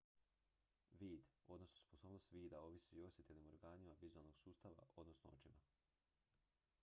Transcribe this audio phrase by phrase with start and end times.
[1.01, 1.25] vid
[1.55, 5.59] odnosno sposobnost vida ovisi o osjetilnim organima vizualnog sustava odnosno očima